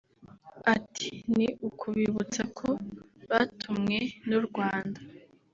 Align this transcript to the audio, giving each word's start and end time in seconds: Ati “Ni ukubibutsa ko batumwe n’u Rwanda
Ati 0.75 1.09
“Ni 1.35 1.47
ukubibutsa 1.67 2.41
ko 2.57 2.67
batumwe 3.29 3.97
n’u 4.29 4.39
Rwanda 4.47 4.99